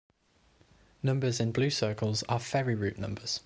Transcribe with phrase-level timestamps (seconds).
[1.03, 3.39] Numbers in blue circles are ferry route numbers.